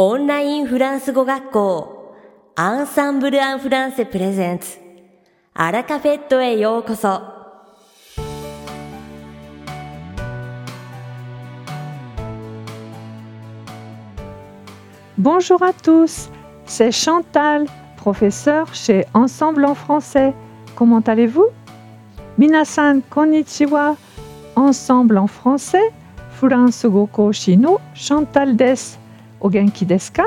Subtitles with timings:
[0.00, 2.14] オンラインフランス語学校
[2.54, 4.76] アンサンブル・アン・フランセプレゼンツ
[5.54, 7.22] アラカフェットへようこそ
[15.16, 16.28] Bonjour à tous,
[16.66, 17.64] c'est Chantal,
[17.96, 20.34] professeure chez Ensemble en français.
[20.74, 21.48] Comment allez-vous
[22.36, 23.96] Minasan konnichiwa,
[24.56, 25.90] Ensemble en français,
[26.32, 28.98] Furansu Goko Shino, Chantal des,
[29.41, 30.25] Ogenki desu ka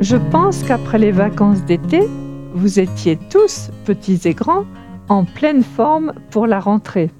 [0.00, 2.00] Je pense qu'après les vacances d'été,
[2.52, 4.64] vous étiez tous, petits et grands,
[5.08, 7.10] en pleine forme pour la rentrée.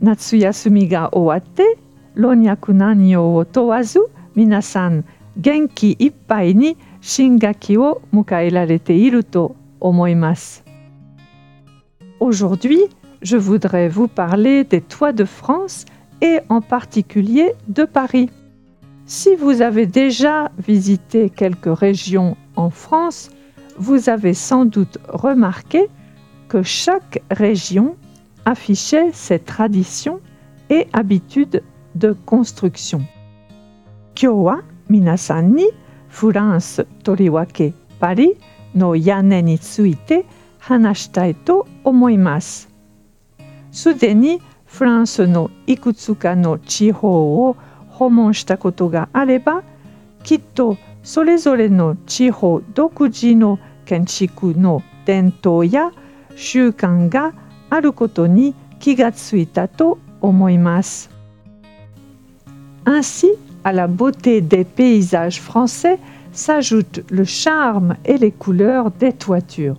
[0.00, 1.62] Natsuyasumi ga owate,
[2.16, 3.44] Lonyaku nani o
[4.34, 5.04] minasan
[5.40, 10.62] genki ippai ni shingaki o mukaerarete iru to omoimasu.
[12.20, 12.82] Aujourd'hui,
[13.22, 15.84] je voudrais vous parler des toits de France
[16.21, 18.29] et en particulier de Paris.
[19.05, 23.29] Si vous avez déjà visité quelques régions en France,
[23.77, 25.87] vous avez sans doute remarqué
[26.47, 27.95] que chaque région
[28.45, 30.19] affichait ses traditions
[30.69, 31.63] et habitudes
[31.95, 33.03] de construction.
[34.15, 35.65] Kyo wa minasan ni
[36.09, 38.33] Furance toriwake Paris
[38.75, 40.23] no yane ni tsuite
[40.69, 42.67] hanashitai to omoimasu.
[43.73, 44.39] すでに
[44.77, 47.55] フランスのいくつかの地方を
[47.89, 49.63] 訪問したことがあれば
[50.23, 55.91] きっとそれぞれの地方独自の建築の伝統や
[56.35, 57.33] 習慣が
[57.69, 61.09] あることに気がついたと思います。
[62.85, 63.31] Ainsi,
[63.63, 65.99] à la beauté des paysages français
[66.33, 69.77] s'ajoutent le charme et les couleurs des toitures.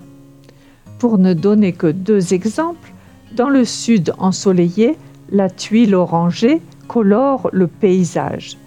[0.99, 2.93] Pour ne donner que deux exemples,
[3.36, 4.98] dans le sud ensoleillé,
[5.32, 8.58] la tuile orangée colore le paysage.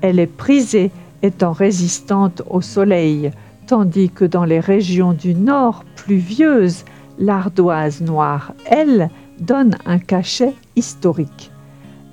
[0.00, 0.90] Elle est prisée
[1.22, 3.30] étant résistante au soleil,
[3.66, 6.84] tandis que dans les régions du nord pluvieuses,
[7.18, 9.10] l'ardoise noire, elle,
[9.40, 11.50] donne un cachet historique.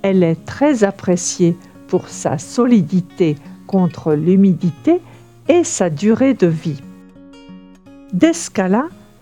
[0.01, 1.55] Elle est très appréciée
[1.87, 3.35] pour sa solidité
[3.67, 5.01] contre l'humidité
[5.47, 6.81] et sa durée de vie.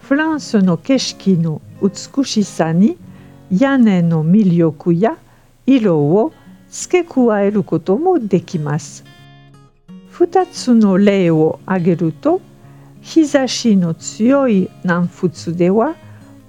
[0.10, 2.98] フランスの景色の美しさに
[3.52, 5.20] 屋根の魅力や
[5.68, 6.34] 色を
[6.68, 9.04] 付け加えることもできます。
[10.14, 12.42] 2つの例を挙げると
[13.02, 15.94] 日差しの強い南仏では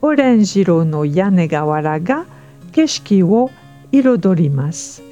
[0.00, 2.24] オレンジ色の屋根瓦が
[2.72, 3.50] 景色を
[3.92, 5.02] 彩ります。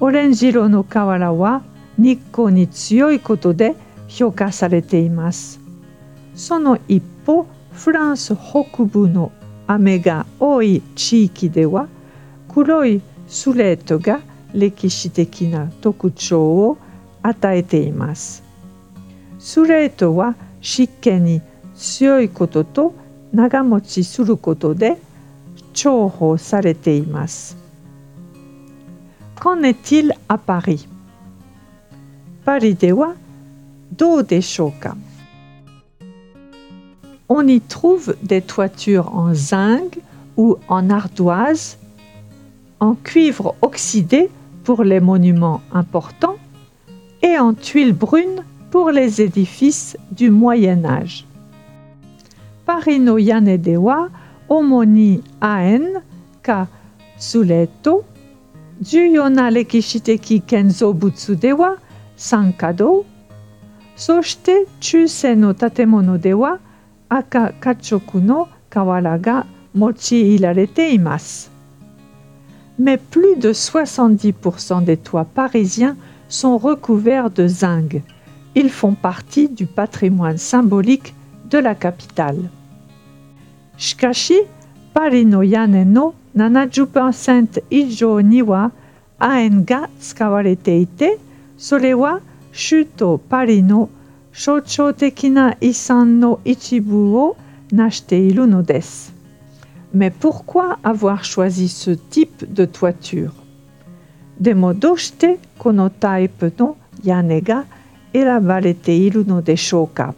[0.00, 1.62] オレンジ色の瓦は
[1.96, 3.76] 日光に強いことで
[4.08, 5.60] 評価されています。
[6.34, 7.46] その一方
[7.78, 9.30] フランス北部の
[9.68, 11.86] 雨が多い地域では
[12.52, 14.20] 黒いスレートが
[14.52, 16.76] 歴史的な特徴を
[17.22, 18.42] 与えています。
[19.38, 21.40] スレートは湿気に
[21.76, 22.94] 強いことと
[23.32, 24.98] 長持ちすることで
[25.72, 27.56] 重宝されています。
[29.36, 30.88] Qu'en est-il à Paris
[32.44, 33.14] パリでは
[33.96, 34.96] どうでしょうか？
[37.28, 39.98] on y trouve des toitures en zinc
[40.36, 41.78] ou en ardoise,
[42.80, 44.30] en cuivre oxydé
[44.64, 46.36] pour les monuments importants
[47.22, 51.26] et en tuiles brunes pour les édifices du Moyen Âge.
[52.66, 54.10] Parino Yanedewa
[54.48, 56.02] Omoni Aen
[56.42, 56.68] Ka
[57.18, 58.04] Suleto
[58.82, 61.76] Juyona Lekishiteki Kenzo Butsudewa
[62.16, 63.04] Sankado
[63.96, 66.58] Soshite Chuse no Tatemono Dewa
[67.09, 69.45] は三華堂そして中世の建物では赤家直の瓦が
[69.75, 71.51] 用いられています。
[72.79, 75.95] Mais plus de 70% des toits parisiens
[76.27, 78.01] sont recouverts de zinc.
[78.55, 81.13] Ils font partie du patrimoine symbolique
[81.49, 82.49] de la capitale.
[83.77, 84.45] しかし、
[84.93, 88.71] パリの屋根の70%以上には
[89.19, 91.17] 亜鉛が使われていて
[91.57, 92.21] それは
[92.53, 93.89] 首都パリの
[94.37, 97.37] 象徴的な遺産の一部を
[97.71, 99.13] 成しているのです。
[99.95, 103.31] Mais pourquoi avoir choisi ce type de toiture
[104.39, 107.65] でもどうしてこのタイプの屋根が
[108.11, 110.15] 選ばれているのでしょうか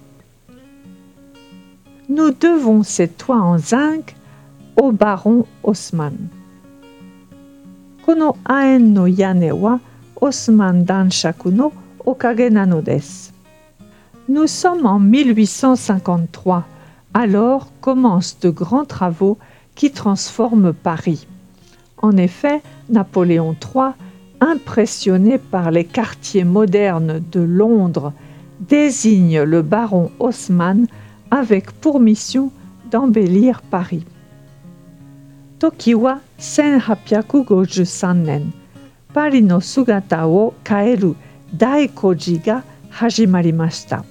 [2.10, 4.16] Nous devons ces toits en zinc
[4.78, 6.30] au baron Haussmann.
[8.06, 9.82] この亜鉛の屋根は
[10.16, 13.34] オスマン男爵のおかげなのです。
[14.31, 16.65] nous sommes en 1853.
[17.15, 19.39] Alors commencent de grands travaux
[19.75, 21.27] qui transforment Paris.
[21.97, 23.91] En effet, Napoléon III,
[24.41, 28.13] impressionné par les quartiers modernes de Londres,
[28.61, 30.87] désigne le baron Haussmann
[31.33, 32.53] avec pour mission
[32.89, 34.05] d'embellir Paris.
[35.59, 36.81] Tokiwa sannen
[39.13, 41.17] Paris no sugata wo kaeru
[41.53, 42.63] daikoji ga
[42.93, 44.05] hajimarimashita.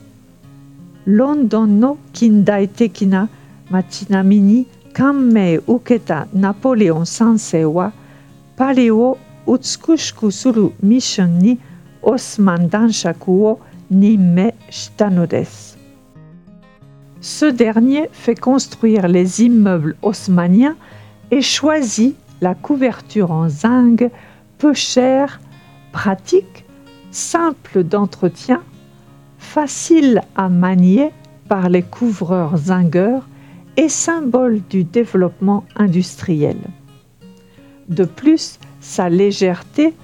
[1.08, 3.29] ロンドンの近代的な
[3.70, 7.93] 街並みに感銘を受けたナポレオン3世は
[8.56, 11.61] パリを美しくするミッションに
[12.02, 13.61] オスマン男爵を
[13.91, 15.79] 任命したのです。
[17.20, 20.76] Ce dernier fait construire les immeubles haussmanniens
[21.31, 24.11] et choisit la couverture en zinc
[24.58, 25.41] peu chère,
[25.93, 26.64] pratique,
[27.11, 28.62] simple d'entretien,
[29.39, 31.12] facile à manier
[31.47, 33.27] par les couvreurs zingueurs
[33.77, 36.57] et symbole du développement industriel.
[37.88, 39.95] De plus, sa légèreté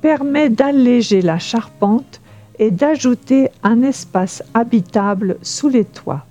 [0.00, 2.20] permet d'alléger la charpente
[2.58, 6.24] et d'ajouter un espace habitable sous les toits.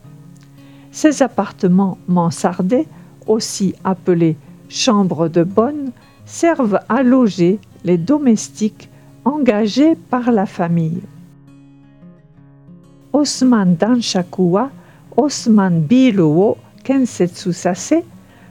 [0.92, 2.88] Ces appartements mansardés,
[3.28, 4.38] aussi appelés
[4.70, 5.92] chambres de bonne,
[6.26, 8.90] servent à loger les domestiques
[9.26, 11.02] engagés par la famille.
[13.14, 14.72] オスマン男爵は
[15.12, 18.04] オスマンビールを建設させ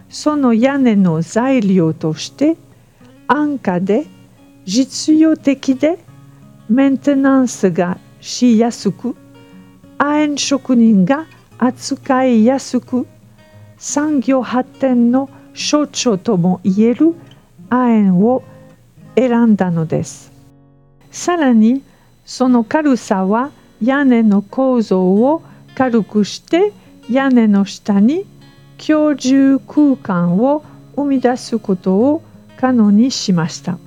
[0.09, 2.57] その屋根の材料として
[3.27, 4.07] 安価で
[4.65, 5.99] 実用的で
[6.69, 9.17] メンテナンスがしやすく
[9.99, 11.27] 亜鉛職人が
[11.59, 13.07] 扱いやすく
[13.79, 17.15] 産業発展の象徴ともいえる
[17.69, 18.45] 亜鉛を
[19.17, 20.33] 選んだのです。
[21.11, 21.83] さらに
[22.25, 23.51] その軽さは
[23.83, 25.43] 屋根の構造を
[25.75, 26.73] 軽くして
[27.11, 28.25] 屋根の下に
[28.79, 30.65] 居住空間を
[30.95, 32.23] 生み出すことを
[32.57, 33.79] 可能にしました。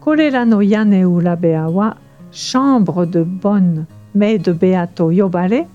[0.00, 1.96] これらの屋根裏部屋は
[2.30, 5.66] シャンブル・ド・ボン・メイド部屋と呼ばれ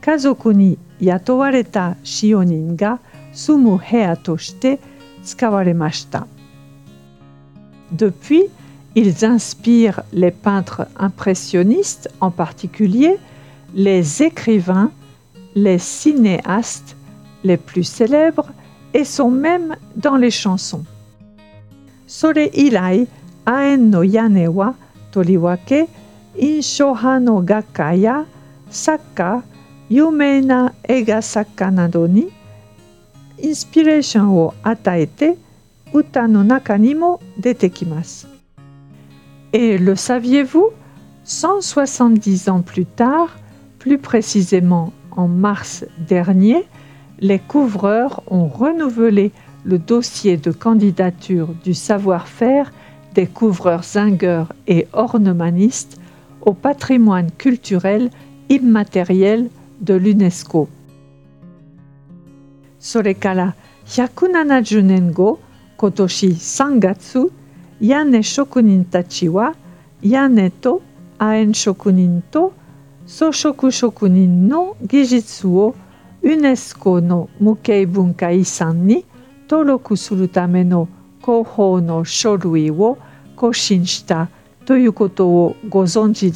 [0.00, 3.00] 家族に雇われた使用人が
[3.32, 4.78] 住む部屋として
[5.24, 6.26] 使われました。
[7.94, 8.50] Depuis,
[8.94, 13.18] Ils inspirent les peintres impressionnistes, en particulier
[13.74, 14.90] les écrivains,
[15.54, 16.96] les cinéastes
[17.44, 18.48] les plus célèbres
[18.94, 20.84] et sont même dans les chansons.
[22.06, 23.06] Sore irai,
[23.46, 24.74] Aen no yane wa
[25.10, 25.88] toriwake
[26.38, 27.44] inshoha no
[28.70, 29.42] saka
[29.90, 32.26] Yumena ega saka nadoni,
[33.42, 35.36] inspiration wo ataete
[35.92, 38.31] uta no naka ni mo dete kimasu.
[39.53, 40.69] Et le saviez-vous
[41.25, 43.37] ?170 ans plus tard,
[43.79, 46.65] plus précisément en mars dernier,
[47.19, 49.31] les couvreurs ont renouvelé
[49.65, 52.71] le dossier de candidature du savoir-faire
[53.13, 55.99] des couvreurs zingueurs et ornemanistes
[56.41, 58.11] au patrimoine culturel
[58.49, 59.49] immatériel
[59.81, 60.69] de l'UNESCO.
[62.79, 63.55] それから
[63.85, 65.39] 170年後
[65.77, 67.31] 今年3月
[67.82, 69.52] Yane shokunin tachi wa,
[70.02, 70.80] yane to,
[71.18, 72.52] aen shokunin to,
[73.06, 75.74] soshoku shokunin no gijitsu wo,
[76.22, 79.04] UNESCO no Mukei Bunkai Isan ni
[79.48, 80.86] toroku suru tame no
[82.04, 82.96] shorui wo
[85.18, 86.32] wo gozonji?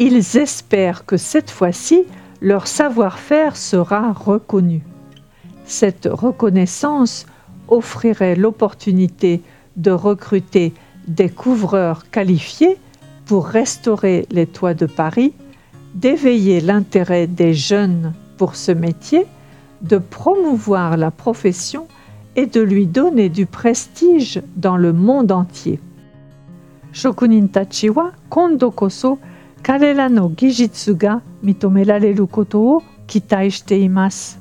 [0.00, 2.04] Ils espèrent que cette fois-ci,
[2.40, 4.82] leur savoir-faire sera reconnu.
[5.64, 7.26] Cette reconnaissance
[7.67, 9.41] offrirait l'opportunité
[9.77, 10.73] de recruter
[11.07, 12.77] des couvreurs qualifiés
[13.25, 15.33] pour restaurer les toits de Paris,
[15.93, 19.25] d'éveiller l'intérêt des jeunes pour ce métier,
[19.81, 21.87] de promouvoir la profession
[22.35, 25.79] et de lui donner du prestige dans le monde entier.
[26.91, 29.19] Shokunin Tachiwa Kondo Koso
[29.61, 34.39] 彼らの技術が認められることを期待しています。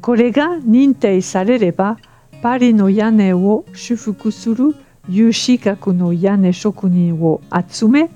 [0.00, 1.98] これが認定されれば、
[2.42, 4.74] パリの屋根を修復する
[5.08, 8.10] 有資格の屋根職人を集め、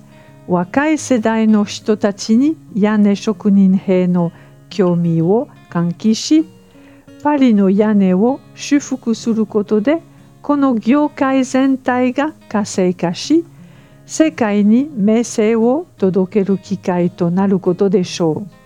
[0.48, 4.32] 若い世代の人たちに屋根職人兵の
[4.68, 6.44] 興味を喚起し、
[7.22, 10.02] パリの屋根を修復することで、
[10.42, 13.44] この業界全体が活性化し、
[14.06, 18.60] 世界に名声を届ける機会となることでしょう。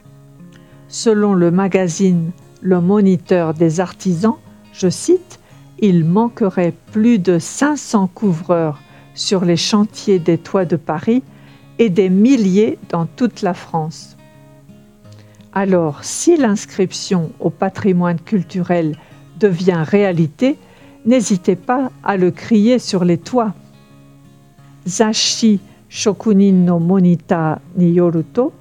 [0.88, 2.30] Selon le magazine
[2.62, 4.38] Le Moniteur des Artisans,
[4.72, 5.37] je cite,
[5.78, 8.80] il manquerait plus de 500 couvreurs
[9.14, 11.22] sur les chantiers des toits de Paris
[11.78, 14.16] et des milliers dans toute la France.
[15.52, 18.96] Alors, si l'inscription au patrimoine culturel
[19.38, 20.58] devient réalité,
[21.06, 23.54] n'hésitez pas à le crier sur les toits.
[24.86, 28.52] Zashi shokunin no monita ni yoru to,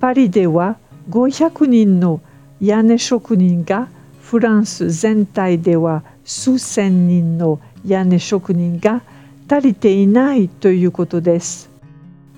[0.00, 0.76] Paris de wa
[1.10, 2.20] 500人の
[2.60, 3.88] 屋根職人が
[4.20, 9.01] フランス全体では 数千人の屋根職人が
[9.49, 11.69] 足りていないということです。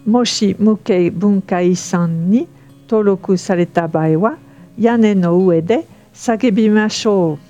[0.05, 2.48] もし無形文化遺産に
[2.84, 4.38] 登録された場合は
[4.77, 7.50] 屋根の上で叫びましょう。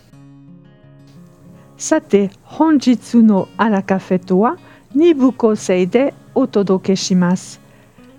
[1.77, 4.58] さて本日のアラカフェとは
[4.96, 7.60] 2部構成でお届けします。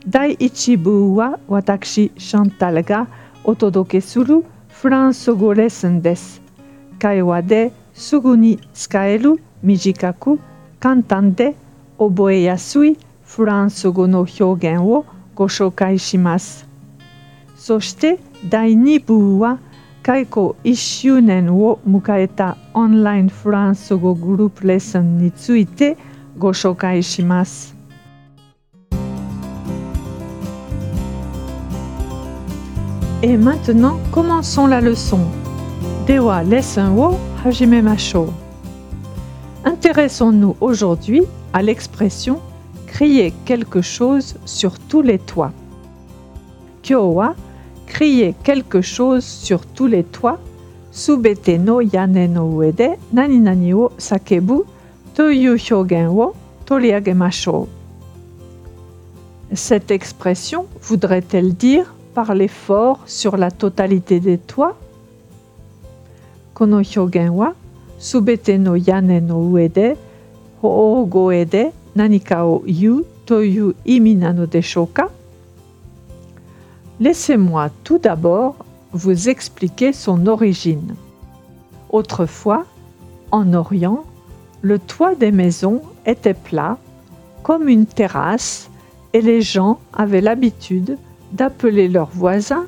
[0.07, 3.09] 第1部は私シャンタルが
[3.45, 6.43] お届けするフランス語レッスンです。
[6.99, 10.41] 会話ですぐに使える短く
[10.81, 11.55] 簡単で
[11.99, 15.05] 覚えやすいフランス語の表現を
[15.35, 16.67] ご紹介します。
[17.57, 19.59] そして第2部は
[20.03, 25.99] 開校1周年を迎えたオンラインフランス語グループレッスンについて
[26.39, 27.77] ご紹介します。
[33.23, 35.19] Et maintenant, commençons la leçon.
[36.07, 37.97] Dewa lesson wo hajime.
[39.65, 42.41] Intéressons-nous aujourd'hui à l'expression
[42.87, 45.53] crier quelque chose sur tous les toits.
[46.83, 47.35] Kyo wa
[47.87, 50.39] crier quelque chose sur tous les toits.
[50.93, 54.65] Subete no yane no uede nani nani wo sakebu
[55.15, 56.35] toyu hyogen wo.
[59.53, 64.77] Cette expression voudrait-elle dire parler fort sur la totalité des toits.
[77.01, 78.57] Laissez-moi tout d'abord
[78.93, 80.97] vous expliquer son origine.
[81.89, 82.67] Autrefois,
[83.31, 84.05] en Orient,
[84.61, 86.77] le toit des maisons était plat,
[87.43, 88.69] comme une terrasse,
[89.15, 90.99] et les gens avaient l'habitude
[91.33, 92.67] d'appeler leurs voisins,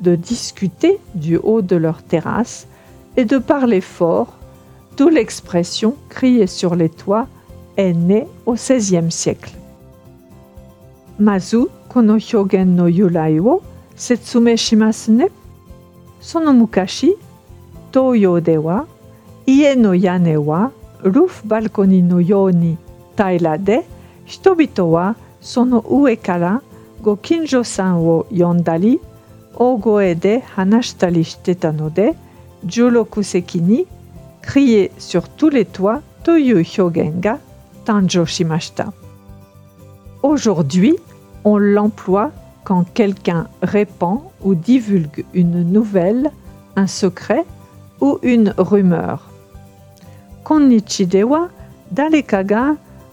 [0.00, 2.66] de discuter du haut de leur terrasse
[3.18, 4.28] et de parler fort,
[4.96, 7.26] d'où l'expression crier sur les toits
[7.76, 9.50] est née au XVIe siècle.
[11.18, 13.56] Mazu, kono hyogen no yurai wo
[13.96, 15.26] setsume shimasu ne?
[16.20, 17.10] Sono mukashi,
[17.90, 18.84] Toyo de wa,
[19.48, 20.70] ie no yane wa,
[21.02, 22.76] roof balcony no you ni
[23.16, 23.80] taila de,
[24.26, 25.14] hitobito wa?
[25.40, 26.60] Sono ue kara
[27.02, 28.26] go kinjo san wo
[29.58, 30.40] ogoe de
[31.72, 32.14] no de,
[32.66, 33.86] Julo Kuseki
[34.42, 37.38] crier sur tous les toits Toyu Hyogenga,
[37.84, 38.92] Tanjo Shimashita.
[40.22, 40.96] Aujourd'hui,
[41.44, 42.32] on l'emploie
[42.64, 46.30] quand quelqu'un répand ou divulgue une nouvelle,
[46.76, 47.44] un secret
[48.00, 49.30] ou une rumeur.
[50.44, 51.48] Konnichi dewa
[51.90, 52.42] dareka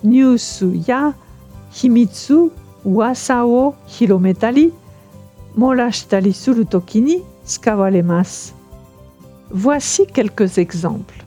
[0.04, 1.14] nyusu ya
[1.72, 2.52] himitsu
[2.86, 4.72] wasa wo hirometari
[5.56, 7.24] morashitari suru toki ni.
[9.58, 11.24] Voici quelques exemples.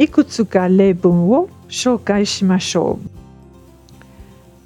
[0.00, 2.98] Ikutsuka leibun wo shoukai shimashou.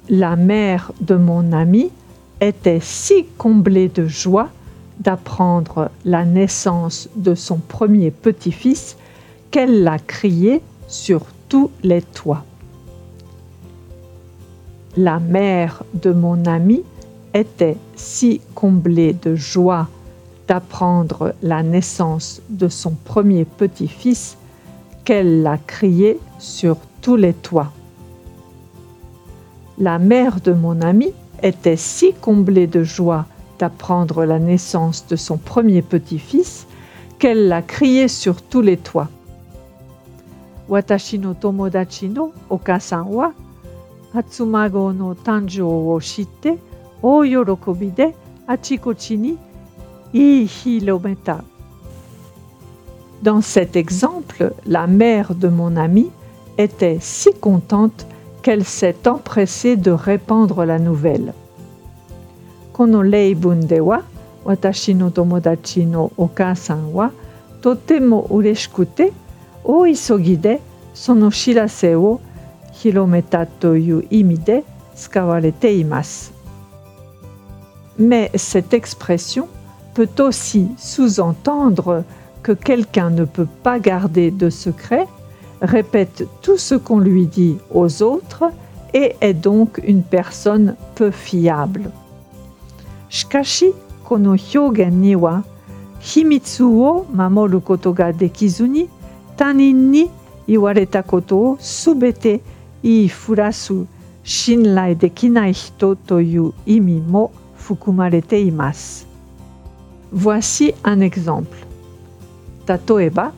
[0.07, 1.91] La mère de mon ami
[2.39, 4.47] était si comblée de joie
[5.01, 8.95] d'apprendre la naissance de son premier petit-fils
[9.51, 12.45] qu'elle l'a crié sur tous les toits.
[14.95, 16.83] La mère de mon ami
[17.33, 19.89] était si comblée de joie
[20.47, 24.37] d'apprendre la naissance de son premier petit-fils
[25.03, 27.71] qu'elle l'a crié sur tous les toits.
[29.77, 31.11] La mère de mon ami
[31.43, 33.25] était si comblée de joie
[33.59, 36.67] d'apprendre la naissance de son premier petit-fils
[37.19, 39.09] qu'elle l'a crié sur tous les toits.
[40.67, 43.31] Watashi no tomodachi no okasan wa
[53.21, 56.09] dans cet exemple, la mère de mon ami
[56.57, 58.07] était si contente
[58.41, 61.33] qu'elle s'est empressée de répandre la nouvelle.
[62.71, 64.03] Kono leibun de wa,
[64.45, 67.11] watashi no tomodachi no okasan wa,
[67.61, 69.11] totemo ureshikute,
[69.65, 70.57] o isogi de
[70.93, 72.21] sono shirase wo
[77.97, 79.47] mais cette expression
[79.95, 82.03] peut aussi sous-entendre
[82.43, 85.07] que quelqu'un ne peut pas garder de secret,
[85.61, 88.43] répète tout ce qu'on lui dit aux autres
[88.93, 91.89] et est donc une personne peu fiable.
[93.09, 93.71] Shikashi
[94.03, 95.41] kono hyogen ni wa
[96.01, 98.85] himitsu wo mamoru koto ga dekizu ni
[99.37, 100.09] tanin ni
[100.47, 102.41] iwareta koto o subete
[102.83, 103.85] iifurasu
[104.23, 109.04] shinrai dekinai hito toyu imi mo fukumarete imasu.
[110.17, 111.57] Voici un exemple.
[112.65, 113.33] Tatoeba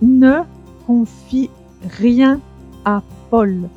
[0.00, 0.42] ne
[0.86, 1.50] confie
[1.98, 2.38] rien
[2.84, 3.68] à Paul.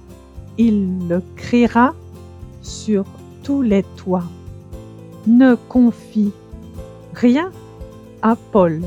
[0.59, 1.95] Il le criera
[2.61, 3.05] sur
[3.41, 4.29] tous les toits.
[5.25, 6.31] Ne confie
[7.15, 7.49] rien
[8.21, 8.81] à Paul.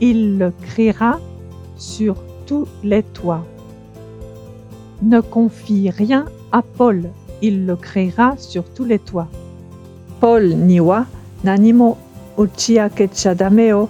[0.00, 1.18] Il le criera
[1.76, 2.14] sur
[2.46, 3.44] tous les toits.
[5.02, 7.10] Ne confie rien à Paul.
[7.42, 9.28] Il le criera sur tous les toits.
[10.20, 11.06] Paul niwa
[11.42, 11.98] nanimo
[12.36, 13.88] uchiake chadame o.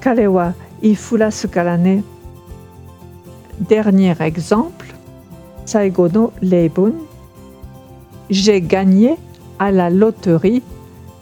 [0.00, 2.02] Kare wa ifurasu kara ne.
[3.58, 4.86] Dernier exemple.
[5.64, 6.92] Saigo no leibun.
[8.30, 9.16] J'ai gagné
[9.58, 10.62] à la loterie,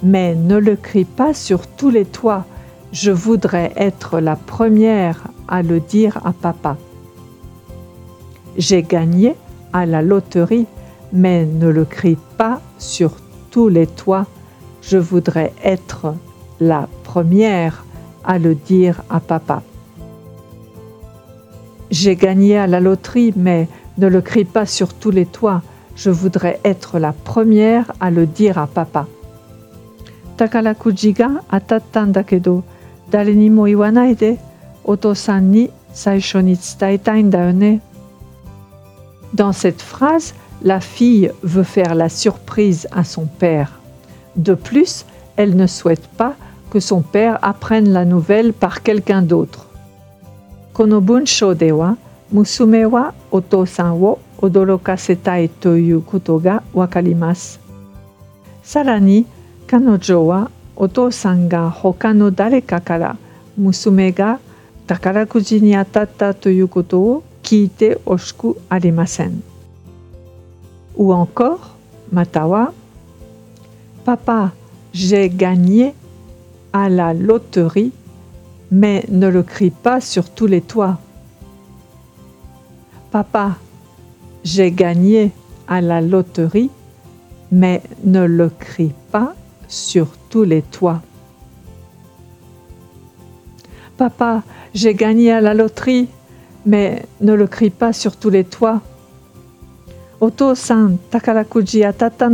[0.03, 2.45] mais ne le crie pas sur tous les toits.
[2.93, 6.77] Je voudrais être la première à le dire à papa.
[8.57, 9.35] J'ai gagné
[9.73, 10.67] à la loterie,
[11.13, 13.13] mais ne le crie pas sur
[13.51, 14.27] tous les toits.
[14.91, 16.15] Je voudrais être
[16.61, 17.85] la première
[18.25, 19.61] à le dire à papa.
[21.91, 23.69] J'ai gagné à la loterie, mais
[23.99, 25.61] ne le crie pas sur tous les toits.
[25.95, 29.07] Je voudrais être la première à le dire à papa.
[30.39, 32.63] Takarakuji ga atatta n da kedo,
[33.11, 36.39] dare ni ni saisho.
[39.35, 43.78] Dans cette phrase, la fille veut faire la surprise à son père.
[44.39, 45.05] De plus,
[45.37, 46.35] elle ne souhaite pas
[46.71, 49.67] que son père apprenne la nouvelle par quelqu'un d'autre.
[50.73, 51.97] Kono bunsho de wa,
[52.33, 57.59] musume wa oto-san wo odorokasetai toyu koto ga wakarimasu.
[58.63, 59.27] Sarani,
[59.67, 63.17] kanojo wa oto-san ga hoka no dareka kara
[63.57, 64.39] musume ga
[64.87, 69.41] takarakuji ni atatta toyu koto o kite oshiku arimasen.
[70.97, 71.75] Ou encore,
[72.13, 72.73] matawa,
[74.09, 74.53] papa,
[74.95, 75.93] j'ai gagné
[76.73, 77.93] à la loterie,
[78.71, 80.97] mais ne le crie pas sur tous les toits.
[83.11, 83.57] Papa,
[84.45, 85.31] j'ai gagné
[85.69, 86.71] à la loterie,
[87.53, 89.35] mais ne le crie pas
[89.69, 91.03] sur tous les toits.
[93.99, 94.43] Papa,
[94.73, 96.09] j'ai gagné à la loterie,
[96.65, 98.81] mais ne le crie pas sur tous les toits.
[100.19, 102.31] Oto-san, takarakuji atatta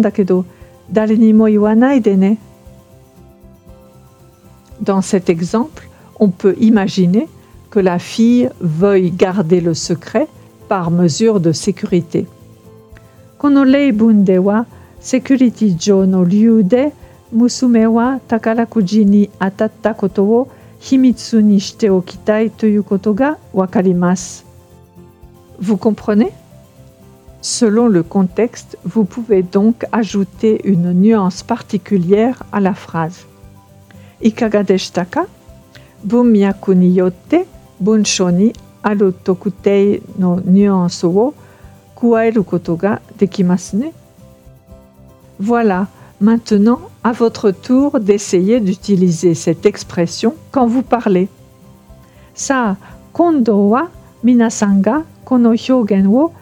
[0.88, 2.37] n da kedo, dare ni mo iwanai de ne.
[4.81, 5.88] Dans cet exemple,
[6.20, 7.29] on peut imaginer
[7.70, 10.29] que la fille veuille garder le secret
[10.68, 12.27] par mesure de sécurité.
[15.01, 15.77] Security
[17.33, 20.49] musume wa takarakuji ni atatta koto wo
[20.81, 24.44] himitsu ni shite okitai toyu koto ga wakarimasu.
[25.61, 26.33] Vous comprenez?
[27.45, 33.27] Selon le contexte, vous pouvez donc ajouter une nuance particulière à la phrase.
[34.23, 35.27] Ikaga deshita ka
[36.03, 37.45] Bunmyaku ni yotte
[37.79, 38.31] bunsho
[38.83, 41.35] aru tokutei no nuance wo
[41.95, 43.93] kuaeru koto ga dekimasu ne.
[45.39, 45.89] Voilà,
[46.23, 51.29] maintenant à votre tour d'essayer d'utiliser cette expression quand vous parlez.
[52.35, 52.79] Sa
[53.13, 53.91] kondo wa
[54.23, 56.33] minasan ga kono hyogen wo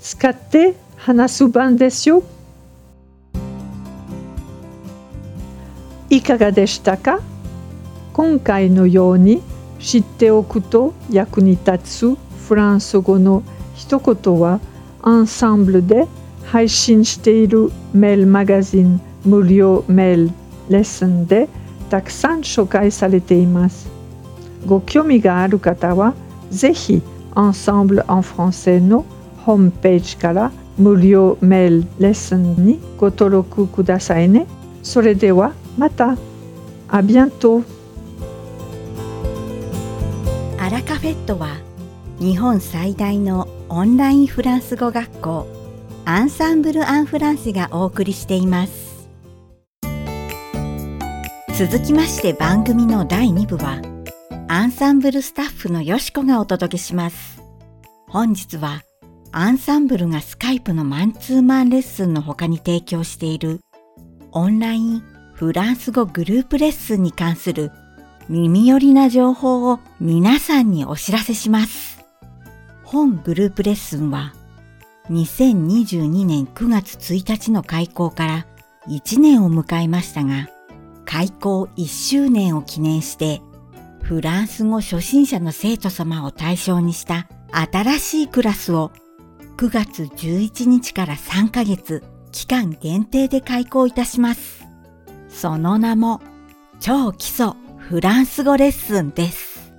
[0.00, 2.22] 使って話す番ですよ。
[6.08, 7.20] いかがでしたか？
[8.12, 9.42] 今回のように
[9.78, 12.16] 知っておくと役に立つ
[12.48, 13.42] フランス語の
[13.74, 14.60] 一言は
[15.02, 16.06] アンサンブルで
[16.44, 20.32] 配信しているメールマガジン無料メール
[20.70, 21.48] レッスンで
[21.90, 23.88] たくさん紹介されています。
[24.64, 26.14] ご興味がある方は
[26.50, 27.02] ぜひ
[27.34, 29.04] Ensemble en français の
[29.46, 34.44] ホームページから無料メールレッスンにご登録くださいね。
[34.82, 36.16] それではまた。
[36.88, 37.64] あ bientôt!
[40.58, 41.58] アラカフェットは
[42.18, 45.46] 日本最大のオンラインフランス語学校
[46.04, 49.08] アンサンブル・アン・フランスがお送りしています
[51.56, 53.80] 続きまして番組の第2部は
[54.48, 57.42] アンサンブルスタッフのよしこがお届けします
[58.08, 58.82] 本日は
[59.32, 63.60] アンサンブルがスカイプのマンツーマンレッスンの他に提供している
[64.32, 65.02] オンライン
[65.34, 67.70] フランス語グループレッスンに関する
[68.28, 72.04] 耳寄りな情報を皆さんにお知らせします。
[72.84, 74.32] 本グループレッスンは
[75.10, 78.46] 2022年9月1日の開校から
[78.88, 80.48] 1年を迎えましたが、
[81.04, 83.40] 開校1周年を記念して
[84.02, 88.92] フランス語初心者の生徒様を対象にした新しいクラスを
[89.56, 94.66] 9月11日から3ヶ月期間限定で開講いたします。
[95.30, 96.20] その名も
[96.78, 99.72] 超基礎フランス語レッスンです。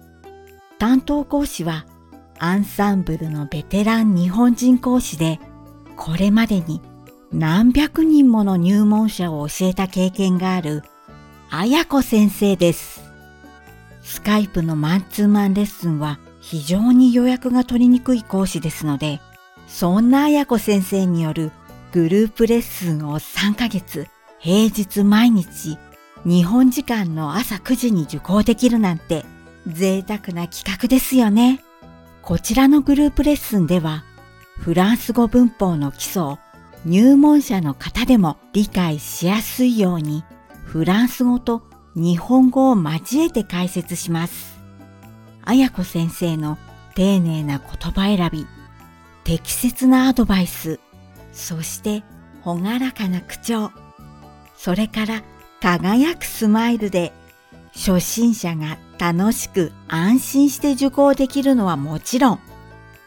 [0.80, 1.86] 担当講師は
[2.40, 5.40] アンサンブルのベテラン日本人講師で
[5.96, 6.82] これまでに
[7.32, 10.82] 何百人もの入門者を教えた経験がある
[11.52, 13.02] 綾子先生です。
[14.02, 19.22] スカイプのマンツーマンレッスンは非常に予約が取りにくい講師ですので、
[19.67, 21.52] そんな綾子先生による
[21.91, 24.08] グループレッスンを3ヶ月、
[24.39, 25.78] 平日毎日、
[26.26, 29.26] 日本時間の朝9時に受講できるなんて
[29.67, 31.63] 贅沢な企画ですよね。
[32.22, 34.04] こちらのグループレッスンでは、
[34.58, 36.39] フランス語文法の基礎を
[36.86, 40.24] 入門者の方でも理解しやすいように、
[40.65, 41.63] フランス語と
[41.96, 44.60] 日本語を交えて解説します。
[45.43, 46.58] 綾子先生の
[46.96, 48.46] 丁寧な言葉選び、
[49.28, 50.80] 適切なアドバイス、
[51.34, 52.02] そして
[52.46, 53.72] 朗らかな口調、
[54.56, 55.22] それから
[55.60, 57.12] 輝くスマイルで
[57.74, 62.40] 初心者が楽しく安心して受講できるのはもちろん、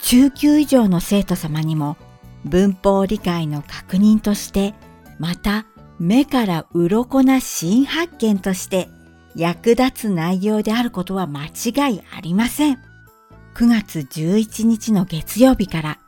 [0.02, 1.96] 中級以上の生徒様にも
[2.44, 4.74] 文法理解の確認として、
[5.18, 5.64] また
[5.98, 8.90] 目から鱗な新発見として
[9.34, 12.78] 役立つ内容であることは間違いありません。
[13.54, 15.98] 9月11日の月曜日から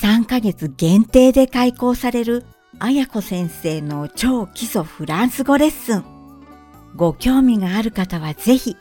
[0.00, 2.46] 3ヶ月限定で開講される
[2.78, 6.04] 綾子先生の超基礎フランス語レッスン。
[6.96, 8.78] ご興味がある方はぜひ、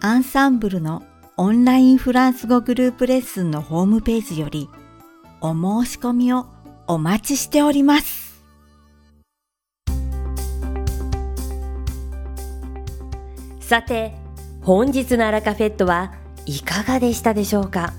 [0.00, 1.02] アンサンブルの
[1.36, 4.70] オンラインフランス語グループレッスンのホームページより
[5.42, 6.46] お申し込みを
[6.86, 8.40] お待ちしております。
[13.60, 14.14] さて、
[14.62, 16.14] 本日のアラカフェットは
[16.46, 17.92] いかがでしたでしょうか？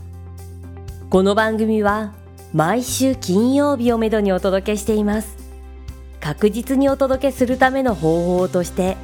[1.11, 2.15] この番組は
[2.53, 5.43] 毎週金曜日をめどにお届けしています。
[6.23, 8.95] 確実にお届けするための方法として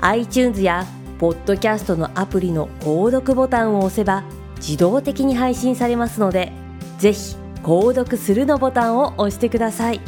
[0.00, 0.84] iTunes や
[1.20, 4.24] ポッドキャストのアプリの購読ボタンを押せば
[4.56, 6.50] 自動的に配信されますので
[6.98, 10.00] ぜひ購読するのボタンを押してください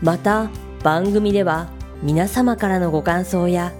[0.00, 0.48] また
[0.84, 1.68] 番組では
[2.04, 3.72] 皆様からのご感想や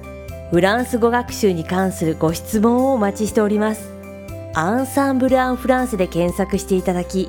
[0.50, 3.88] フランス語学習に関するご質問をお待ちしております。
[4.53, 7.29] アンサンブル・アン・フランスで検索していただき、